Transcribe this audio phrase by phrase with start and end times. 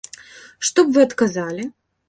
[0.69, 1.71] Што б вы адказалі?